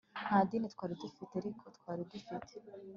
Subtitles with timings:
[0.25, 2.53] Nta dini twari dufite ariko twari dufite